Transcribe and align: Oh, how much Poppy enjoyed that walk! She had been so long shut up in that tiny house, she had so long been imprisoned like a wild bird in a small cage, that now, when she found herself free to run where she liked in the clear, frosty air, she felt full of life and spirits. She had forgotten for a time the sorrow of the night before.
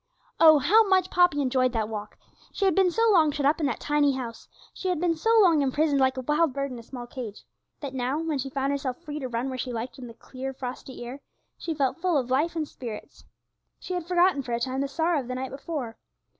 Oh, 0.39 0.57
how 0.57 0.83
much 0.89 1.11
Poppy 1.11 1.43
enjoyed 1.43 1.73
that 1.73 1.87
walk! 1.87 2.17
She 2.51 2.65
had 2.65 2.73
been 2.73 2.89
so 2.89 3.07
long 3.11 3.31
shut 3.31 3.45
up 3.45 3.59
in 3.59 3.67
that 3.67 3.79
tiny 3.79 4.13
house, 4.13 4.47
she 4.73 4.87
had 4.87 4.97
so 5.15 5.29
long 5.41 5.57
been 5.57 5.61
imprisoned 5.69 5.99
like 6.01 6.17
a 6.17 6.21
wild 6.21 6.53
bird 6.53 6.71
in 6.71 6.79
a 6.79 6.81
small 6.81 7.05
cage, 7.05 7.43
that 7.81 7.93
now, 7.93 8.17
when 8.17 8.39
she 8.39 8.49
found 8.49 8.71
herself 8.71 8.99
free 9.03 9.19
to 9.19 9.27
run 9.27 9.47
where 9.49 9.59
she 9.59 9.71
liked 9.71 9.99
in 9.99 10.07
the 10.07 10.15
clear, 10.15 10.53
frosty 10.55 11.05
air, 11.05 11.21
she 11.55 11.75
felt 11.75 11.97
full 12.01 12.17
of 12.17 12.31
life 12.31 12.55
and 12.55 12.67
spirits. 12.67 13.25
She 13.79 13.93
had 13.93 14.07
forgotten 14.07 14.41
for 14.41 14.53
a 14.53 14.59
time 14.59 14.81
the 14.81 14.87
sorrow 14.87 15.19
of 15.19 15.27
the 15.27 15.35
night 15.35 15.51
before. 15.51 15.99